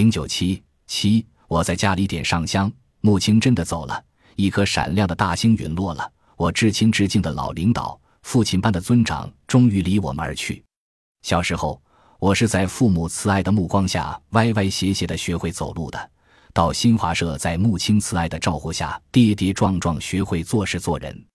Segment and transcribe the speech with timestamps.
[0.00, 4.02] 零九七七，我在家里点上香，穆青真的走了，
[4.34, 6.10] 一颗闪亮的大星陨落了。
[6.38, 10.64] 我至亲至敬的老领导，父亲般的尊长，终于离我们而去。
[11.20, 11.78] 小时候，
[12.18, 16.10] 我是在父母慈爱的目光下，歪歪斜斜的学会走路的。
[16.54, 21.26] 到新华社，在穆青慈爱的照顾下，跌跌撞撞学会做事做人。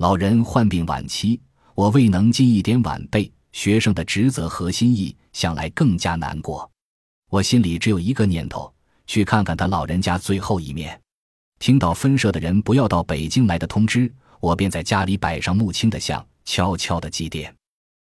[0.00, 1.40] 老人患病晚期，
[1.74, 6.70] 我未能尽一点晚辈学生的职责和心意，想来更加难过。
[7.32, 8.70] 我心里只有一个念头：
[9.06, 11.00] 去看看他老人家最后一面。
[11.58, 17.50] 听到分社的人不要到北京来的通知，我便在家里摆上穆青的像，悄悄的祭奠。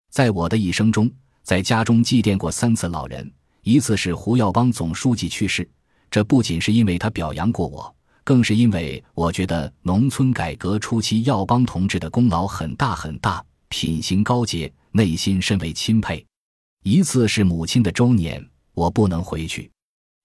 [0.09, 1.07] 在我的一生中，
[1.43, 3.31] 在家中祭奠过三次老人，
[3.61, 5.69] 一次是胡耀邦总书记去世。
[6.09, 16.25] 这不仅是因为他表扬过我，更是因为我觉得农村改革初期耀邦同志的功劳很大很大，品行高洁，内心甚为钦佩。
[16.81, 18.43] 一次是母亲的周年，
[18.79, 19.69] 我不能回去；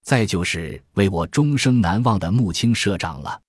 [0.01, 3.41] 再就是为我终生难忘的穆青社长了，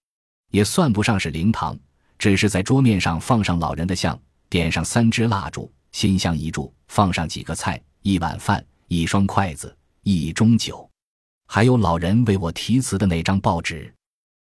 [0.50, 1.78] 也算不上是灵堂，
[2.18, 10.90] 只是在桌面上放上老人的像，点上三支蜡烛，心香一炷，放上几个菜，一碗饭，一双筷子，一盅酒。
[11.46, 13.94] 还有老人为我题词的那张报纸，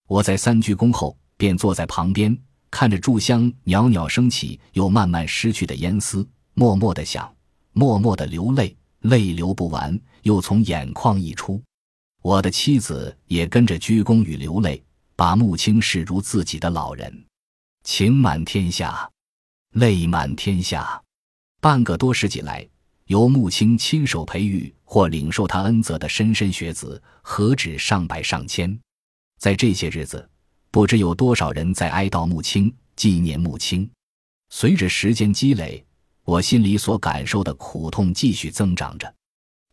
[0.07, 2.37] 我在三鞠躬后便坐在旁边，
[2.69, 7.35] 看着炷香袅袅升起又慢慢失去的烟丝，默默的想，
[7.73, 11.61] 默默的流泪，泪流不完，又从眼眶溢出。
[12.21, 14.83] 我的妻子也跟着鞠躬与流泪，
[15.15, 17.25] 把穆青视如自己的老人，
[17.83, 19.09] 情满天下，
[19.73, 21.01] 泪满天下。
[21.59, 22.67] 半个多世纪来。
[23.07, 28.79] 由穆青亲手培育或领受他恩泽的莘莘学子，何止上百上千？
[29.37, 30.29] 在这些日子，
[30.69, 33.89] 不知有多少人在哀悼穆青，纪念穆青。
[34.49, 35.85] 随着时间积累，
[36.23, 39.13] 我心里所感受的苦痛继续增长着。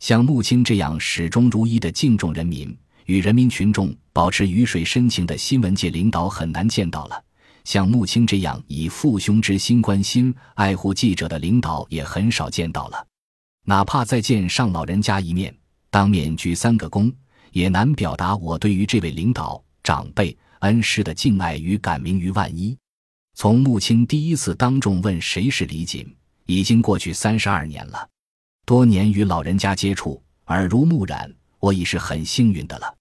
[0.01, 7.17] 像穆青这样始终如一的敬重人民、与人民群众保持鱼水深情的新闻界领导很难见到了；
[7.65, 13.07] 像穆青这样以父兄之心关心、爱护记者的领导也很少见到了。
[13.65, 15.55] 哪怕再见上老人家一面，
[15.91, 17.13] 当面鞠三个躬，
[17.53, 22.77] 也难表达我对于这位领导、长辈、恩师的敬爱与感铭于万一。
[23.35, 26.11] 从穆青第一次当众问谁是李锦，
[26.49, 28.09] 已经过去三十二年了。
[28.65, 32.95] 多年与老人家接触，耳濡目染，我已是很幸运的了。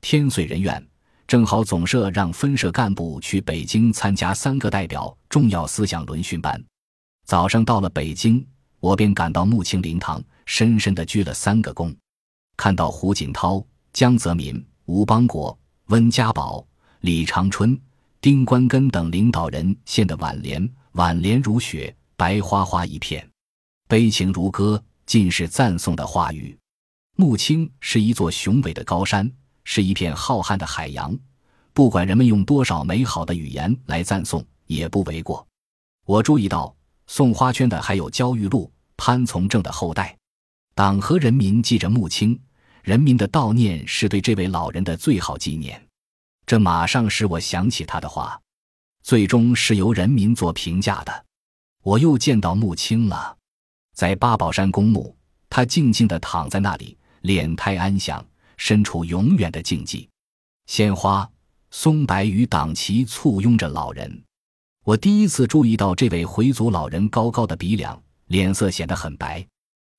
[0.00, 0.84] 天遂人愿，
[1.26, 6.62] 正好总社让分社干部去北京参加三个代表重要思想轮训班。
[7.26, 8.44] 早上到了北京。
[8.78, 11.92] 我便赶到穆青灵堂，深深的鞠了三个躬。
[12.56, 16.64] 看到胡锦涛、江泽民、吴邦国、温家宝、
[17.00, 17.76] 李长春、
[18.20, 23.30] 丁关根等领导人献的挽联，挽联如雪，白花花一片，
[23.86, 26.56] 悲情如歌，尽是赞颂的话语。
[27.16, 29.30] 穆青是一座雄伟的高山，
[29.64, 31.16] 是一片浩瀚的海洋，
[31.72, 35.46] 不管人们用多少美好的语言来赞颂，也不为过。
[36.06, 36.74] 我注意到。
[37.08, 40.18] 送花圈的还有焦裕禄、潘从正的后代，
[40.74, 42.36] 党和人民记着穆青，
[42.82, 45.80] 人民的悼念是对这位老人的最好纪念。
[46.46, 48.40] 这马上使我想起他的话，
[49.04, 51.25] 最终是由人民做评价的。
[51.86, 53.36] 我又见到穆青了，
[53.94, 55.14] 在八宝山公墓，
[55.48, 58.26] 他静静地躺在那里，脸态安详，
[58.56, 60.08] 身处永远的静寂。
[60.66, 61.30] 鲜花、
[61.70, 64.20] 松柏与党旗簇拥着老人。
[64.82, 69.46] 我第一次注意到这位回族老人高高的鼻梁，脸色显得很白。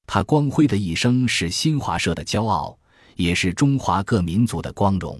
[0.06, 2.78] 他光辉的一生是新华社的骄傲，
[3.16, 5.18] 也是中华各民族的光荣。